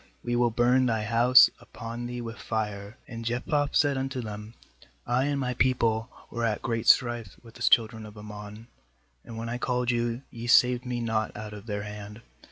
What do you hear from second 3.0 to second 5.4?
2And Jephthah said unto them: 'I and